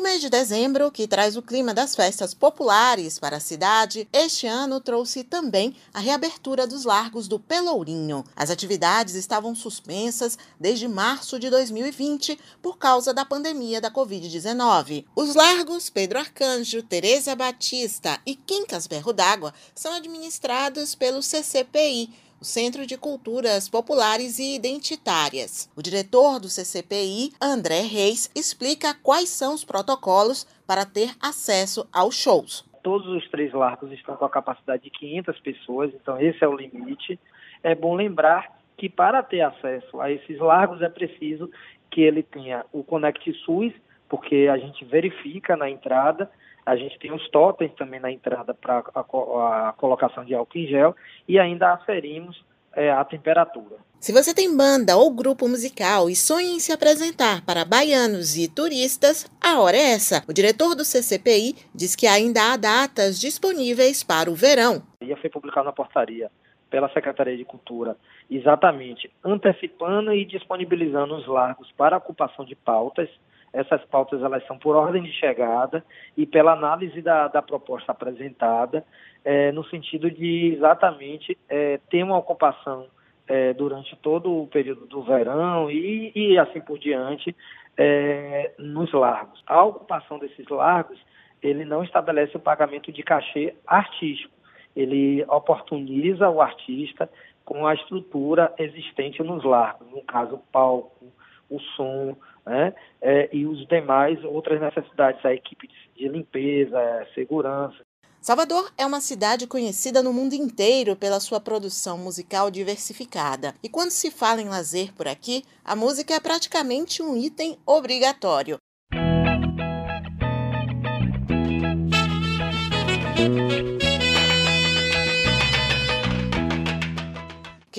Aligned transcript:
O 0.00 0.02
mês 0.02 0.22
de 0.22 0.30
dezembro, 0.30 0.90
que 0.90 1.06
traz 1.06 1.36
o 1.36 1.42
clima 1.42 1.74
das 1.74 1.94
festas 1.94 2.32
populares 2.32 3.18
para 3.18 3.36
a 3.36 3.40
cidade, 3.40 4.08
este 4.10 4.46
ano 4.46 4.80
trouxe 4.80 5.22
também 5.22 5.76
a 5.92 6.00
reabertura 6.00 6.66
dos 6.66 6.86
largos 6.86 7.28
do 7.28 7.38
Pelourinho. 7.38 8.24
As 8.34 8.48
atividades 8.48 9.14
estavam 9.14 9.54
suspensas 9.54 10.38
desde 10.58 10.88
março 10.88 11.38
de 11.38 11.50
2020 11.50 12.40
por 12.62 12.78
causa 12.78 13.12
da 13.12 13.26
pandemia 13.26 13.78
da 13.78 13.90
Covid-19. 13.90 15.04
Os 15.14 15.34
largos 15.34 15.90
Pedro 15.90 16.18
Arcanjo, 16.18 16.82
Tereza 16.82 17.36
Batista 17.36 18.18
e 18.24 18.34
Quincas 18.34 18.86
Berro 18.86 19.12
d'Água 19.12 19.52
são 19.74 19.92
administrados 19.92 20.94
pelo 20.94 21.22
CCPI 21.22 22.29
o 22.40 22.44
Centro 22.44 22.86
de 22.86 22.96
Culturas 22.96 23.68
Populares 23.68 24.38
e 24.38 24.56
Identitárias. 24.56 25.70
O 25.76 25.82
diretor 25.82 26.40
do 26.40 26.48
CCPI, 26.48 27.32
André 27.40 27.82
Reis, 27.82 28.30
explica 28.34 28.94
quais 29.02 29.28
são 29.28 29.52
os 29.52 29.62
protocolos 29.62 30.46
para 30.66 30.86
ter 30.86 31.10
acesso 31.20 31.86
aos 31.92 32.14
shows. 32.14 32.64
Todos 32.82 33.08
os 33.08 33.28
três 33.28 33.52
largos 33.52 33.92
estão 33.92 34.16
com 34.16 34.24
a 34.24 34.30
capacidade 34.30 34.84
de 34.84 34.90
500 34.90 35.40
pessoas, 35.40 35.92
então 35.94 36.18
esse 36.18 36.42
é 36.42 36.48
o 36.48 36.56
limite. 36.56 37.20
É 37.62 37.74
bom 37.74 37.94
lembrar 37.94 38.58
que 38.78 38.88
para 38.88 39.22
ter 39.22 39.42
acesso 39.42 40.00
a 40.00 40.10
esses 40.10 40.38
largos 40.38 40.80
é 40.80 40.88
preciso 40.88 41.50
que 41.90 42.00
ele 42.00 42.22
tenha 42.22 42.64
o 42.72 42.82
Connect 42.82 43.30
SUS, 43.44 43.74
porque 44.10 44.46
a 44.52 44.58
gente 44.58 44.84
verifica 44.84 45.56
na 45.56 45.70
entrada 45.70 46.28
a 46.64 46.76
gente 46.76 46.98
tem 46.98 47.12
os 47.12 47.28
totens 47.30 47.72
também 47.74 48.00
na 48.00 48.10
entrada 48.10 48.54
para 48.54 48.84
a, 48.94 49.00
a, 49.00 49.72
colocação 49.76 50.24
de 50.24 50.34
álcool 50.34 50.58
em 50.58 50.66
gel 50.66 50.94
e 51.26 51.38
ainda 51.38 51.72
aferimos 51.72 52.44
é, 52.74 52.90
a 52.90 53.04
temperatura. 53.04 53.76
Se 53.98 54.12
você 54.12 54.34
tem 54.34 54.56
banda 54.56 54.96
ou 54.96 55.10
grupo 55.10 55.48
musical 55.48 56.08
e 56.08 56.16
sonha 56.16 56.48
em 56.48 56.60
se 56.60 56.72
apresentar 56.72 57.44
para 57.44 57.64
baianos 57.64 58.36
e 58.36 58.48
turistas, 58.48 59.30
a 59.42 59.60
hora 59.60 59.76
é 59.76 59.92
essa. 59.92 60.24
O 60.28 60.32
diretor 60.32 60.74
do 60.74 60.84
CCPI 60.84 61.56
diz 61.74 61.94
que 61.94 62.06
ainda 62.06 62.52
há 62.52 62.56
datas 62.56 63.20
disponíveis 63.20 64.02
para 64.02 64.30
o 64.30 64.34
verão. 64.34 64.82
Ia 65.02 65.16
foi 65.16 65.28
publicado 65.28 65.66
na 65.66 65.72
portaria 65.72 66.30
pela 66.70 66.88
Secretaria 66.92 67.36
de 67.36 67.44
Cultura, 67.44 67.96
exatamente 68.30 69.10
antecipando 69.24 70.14
e 70.14 70.24
disponibilizando 70.24 71.16
os 71.16 71.26
largos 71.26 71.70
para 71.72 71.96
ocupação 71.96 72.44
de 72.44 72.54
pautas 72.54 73.08
essas 73.52 73.84
pautas 73.86 74.22
elas 74.22 74.46
são 74.46 74.58
por 74.58 74.76
ordem 74.76 75.02
de 75.02 75.12
chegada 75.12 75.84
e 76.16 76.24
pela 76.26 76.52
análise 76.52 77.02
da, 77.02 77.28
da 77.28 77.42
proposta 77.42 77.92
apresentada, 77.92 78.84
é, 79.24 79.50
no 79.52 79.64
sentido 79.64 80.10
de 80.10 80.54
exatamente 80.54 81.36
é, 81.48 81.78
ter 81.90 82.02
uma 82.02 82.16
ocupação 82.16 82.86
é, 83.26 83.52
durante 83.52 83.96
todo 83.96 84.42
o 84.42 84.46
período 84.46 84.86
do 84.86 85.02
verão 85.02 85.70
e, 85.70 86.12
e 86.14 86.38
assim 86.38 86.60
por 86.60 86.78
diante 86.78 87.34
é, 87.76 88.52
nos 88.58 88.92
largos. 88.92 89.42
A 89.46 89.62
ocupação 89.64 90.18
desses 90.18 90.48
largos, 90.48 90.98
ele 91.42 91.64
não 91.64 91.82
estabelece 91.82 92.36
o 92.36 92.40
pagamento 92.40 92.92
de 92.92 93.02
cachê 93.02 93.54
artístico, 93.66 94.34
ele 94.76 95.24
oportuniza 95.28 96.28
o 96.28 96.40
artista 96.40 97.10
com 97.44 97.66
a 97.66 97.74
estrutura 97.74 98.54
existente 98.58 99.22
nos 99.22 99.42
largos, 99.44 99.90
no 99.90 100.02
caso 100.02 100.40
palco, 100.52 101.06
o 101.48 101.58
som, 101.76 102.16
né? 102.44 102.74
É, 103.00 103.28
e 103.32 103.46
os 103.46 103.66
demais 103.66 104.22
outras 104.24 104.60
necessidades, 104.60 105.24
a 105.24 105.32
equipe 105.32 105.68
de 105.96 106.08
limpeza, 106.08 107.06
segurança. 107.14 107.78
Salvador 108.20 108.70
é 108.76 108.84
uma 108.84 109.00
cidade 109.00 109.46
conhecida 109.46 110.02
no 110.02 110.12
mundo 110.12 110.34
inteiro 110.34 110.94
pela 110.94 111.20
sua 111.20 111.40
produção 111.40 111.96
musical 111.96 112.50
diversificada. 112.50 113.54
E 113.62 113.68
quando 113.68 113.90
se 113.90 114.10
fala 114.10 114.42
em 114.42 114.48
lazer 114.48 114.92
por 114.94 115.08
aqui, 115.08 115.42
a 115.64 115.74
música 115.74 116.14
é 116.14 116.20
praticamente 116.20 117.02
um 117.02 117.16
item 117.16 117.56
obrigatório. 117.64 118.58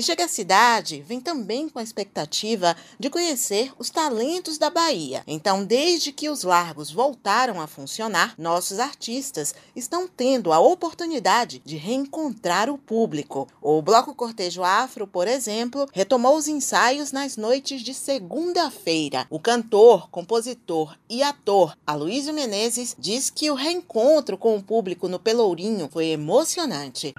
Que 0.00 0.06
chega 0.06 0.24
à 0.24 0.28
cidade 0.28 1.04
vem 1.06 1.20
também 1.20 1.68
com 1.68 1.78
a 1.78 1.82
expectativa 1.82 2.74
de 2.98 3.10
conhecer 3.10 3.70
os 3.78 3.90
talentos 3.90 4.56
da 4.56 4.70
Bahia. 4.70 5.22
Então, 5.26 5.62
desde 5.62 6.10
que 6.10 6.30
os 6.30 6.42
largos 6.42 6.90
voltaram 6.90 7.60
a 7.60 7.66
funcionar, 7.66 8.34
nossos 8.38 8.78
artistas 8.78 9.54
estão 9.76 10.08
tendo 10.08 10.54
a 10.54 10.58
oportunidade 10.58 11.60
de 11.66 11.76
reencontrar 11.76 12.70
o 12.70 12.78
público. 12.78 13.46
O 13.60 13.82
Bloco 13.82 14.14
Cortejo 14.14 14.62
Afro, 14.62 15.06
por 15.06 15.28
exemplo, 15.28 15.86
retomou 15.92 16.34
os 16.34 16.48
ensaios 16.48 17.12
nas 17.12 17.36
noites 17.36 17.82
de 17.82 17.92
segunda-feira. 17.92 19.26
O 19.28 19.38
cantor, 19.38 20.08
compositor 20.08 20.96
e 21.10 21.22
ator 21.22 21.76
Aloysio 21.86 22.32
Menezes 22.32 22.96
diz 22.98 23.28
que 23.28 23.50
o 23.50 23.54
reencontro 23.54 24.38
com 24.38 24.56
o 24.56 24.62
público 24.62 25.08
no 25.08 25.18
Pelourinho 25.18 25.90
foi 25.92 26.06
emocionante. 26.06 27.12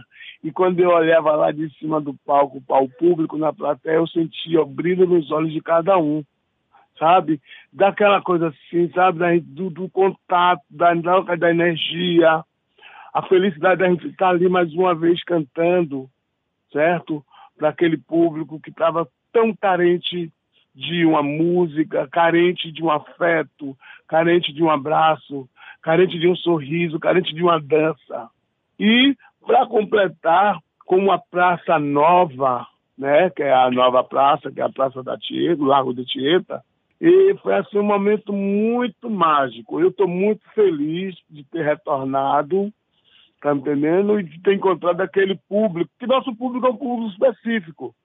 E 0.44 0.52
quando 0.52 0.80
eu 0.80 0.90
olhava 0.90 1.36
lá 1.36 1.52
de 1.52 1.70
cima 1.78 2.02
do 2.02 2.16
palco 2.26 2.62
para 2.62 2.84
o 2.84 2.90
público 2.90 3.38
na 3.38 3.54
plateia, 3.54 3.96
eu 3.96 4.08
sentia 4.08 4.62
o 4.62 4.66
brilho 4.66 5.06
nos 5.06 5.32
olhos 5.32 5.54
de 5.54 5.62
cada 5.62 5.98
um, 5.98 6.24
sabe? 6.98 7.40
Daquela 7.72 8.22
coisa 8.22 8.48
assim, 8.48 8.90
sabe? 8.94 9.40
Do, 9.42 9.70
do 9.70 9.90
contato, 9.90 10.64
da, 10.70 10.94
da 11.36 11.50
energia, 11.50 12.44
a 13.14 13.22
felicidade 13.24 13.82
da 13.82 13.90
gente 13.90 14.08
estar 14.08 14.30
ali 14.30 14.50
mais 14.50 14.74
uma 14.74 14.96
vez 14.96 15.24
cantando, 15.24 16.10
certo? 16.72 17.24
Para 17.58 17.70
aquele 17.70 17.98
público 17.98 18.60
que 18.60 18.72
estava 18.72 19.08
tão 19.32 19.56
carente 19.56 20.32
de 20.74 21.06
uma 21.06 21.22
música, 21.22 22.08
carente 22.08 22.72
de 22.72 22.82
um 22.82 22.90
afeto, 22.90 23.78
carente 24.08 24.54
de 24.54 24.64
um 24.64 24.70
abraço, 24.70 25.48
carente 25.82 26.18
de 26.18 26.28
um 26.28 26.36
sorriso, 26.36 27.00
carente 27.00 27.34
de 27.34 27.44
uma 27.44 27.60
dança. 27.60 28.30
E 28.80 29.16
para 29.46 29.66
completar 29.66 30.60
com 30.86 30.98
uma 30.98 31.20
praça 31.20 31.80
nova, 31.80 32.68
né, 32.98 33.30
que 33.30 33.44
é 33.44 33.54
a 33.54 33.72
nova 33.72 34.04
praça, 34.04 34.52
que 34.52 34.60
é 34.60 34.64
a 34.64 34.70
Praça 34.70 35.02
da 35.02 35.18
Tieta, 35.18 35.64
Lago 35.64 35.94
de 35.94 36.06
Tieta, 36.06 36.64
e 37.00 37.36
foi 37.42 37.56
assim 37.56 37.80
um 37.80 37.84
momento 37.84 38.32
muito 38.32 39.10
mágico. 39.10 39.80
Eu 39.80 39.90
estou 39.90 40.08
muito 40.08 40.42
feliz 40.54 41.16
de 41.30 41.44
ter 41.46 41.64
retornado, 41.64 42.72
tá 43.42 43.56
entendendo? 43.56 44.20
E 44.20 44.24
de 44.24 44.40
ter 44.42 44.54
encontrado 44.54 45.02
aquele 45.02 45.36
público, 45.50 45.90
que 46.00 46.06
nosso 46.06 46.36
público 46.36 46.68
é 46.68 46.70
um 46.70 46.78
público 46.78 47.12
específico 47.12 47.96